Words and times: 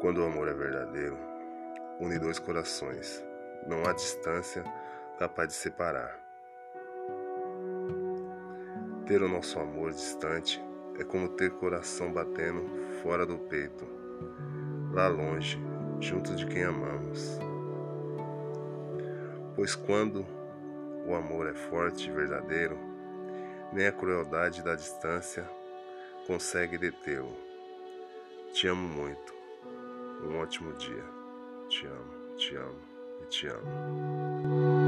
Quando 0.00 0.22
o 0.22 0.24
amor 0.24 0.48
é 0.48 0.54
verdadeiro, 0.54 1.18
une 2.00 2.18
dois 2.18 2.38
corações. 2.38 3.22
Não 3.66 3.84
há 3.84 3.92
distância 3.92 4.64
capaz 5.18 5.48
de 5.48 5.54
separar. 5.54 6.18
Ter 9.06 9.20
o 9.22 9.28
nosso 9.28 9.58
amor 9.58 9.92
distante 9.92 10.58
é 10.98 11.04
como 11.04 11.28
ter 11.28 11.50
coração 11.50 12.10
batendo 12.14 12.66
fora 13.02 13.26
do 13.26 13.36
peito, 13.40 13.86
lá 14.90 15.06
longe, 15.06 15.60
junto 16.00 16.34
de 16.34 16.46
quem 16.46 16.64
amamos. 16.64 17.38
Pois 19.54 19.74
quando 19.74 20.24
o 21.06 21.14
amor 21.14 21.46
é 21.46 21.54
forte 21.54 22.08
e 22.08 22.12
verdadeiro, 22.12 22.78
nem 23.70 23.86
a 23.86 23.92
crueldade 23.92 24.62
da 24.62 24.74
distância 24.74 25.44
consegue 26.26 26.78
detê-lo. 26.78 27.36
Te 28.54 28.66
amo 28.66 28.88
muito. 28.88 29.39
Um 30.22 30.38
ótimo 30.38 30.72
dia. 30.74 31.04
Te 31.68 31.86
amo, 31.86 32.36
te 32.36 32.56
amo 32.56 32.80
e 33.22 33.26
te 33.26 33.48
amo. 33.48 34.79